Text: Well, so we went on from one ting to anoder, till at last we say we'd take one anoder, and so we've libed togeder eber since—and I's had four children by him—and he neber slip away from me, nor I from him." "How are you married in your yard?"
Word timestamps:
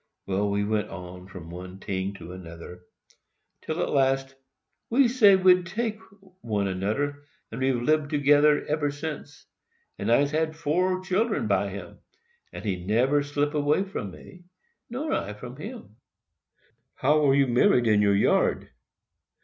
Well, 0.25 0.39
so 0.45 0.49
we 0.49 0.63
went 0.63 0.89
on 0.89 1.27
from 1.27 1.51
one 1.51 1.79
ting 1.79 2.15
to 2.15 2.33
anoder, 2.33 2.79
till 3.61 3.83
at 3.83 3.91
last 3.91 4.33
we 4.89 5.07
say 5.07 5.35
we'd 5.35 5.67
take 5.67 5.99
one 6.41 6.65
anoder, 6.67 7.27
and 7.51 7.59
so 7.59 7.59
we've 7.59 7.79
libed 7.83 8.09
togeder 8.09 8.65
eber 8.67 8.89
since—and 8.89 10.11
I's 10.11 10.31
had 10.31 10.55
four 10.55 11.01
children 11.01 11.45
by 11.45 11.69
him—and 11.69 12.65
he 12.65 12.83
neber 12.83 13.21
slip 13.21 13.53
away 13.53 13.83
from 13.83 14.09
me, 14.09 14.45
nor 14.89 15.13
I 15.13 15.33
from 15.33 15.55
him." 15.57 15.97
"How 16.95 17.23
are 17.27 17.35
you 17.35 17.45
married 17.45 17.85
in 17.85 18.01
your 18.01 18.15
yard?" 18.15 18.69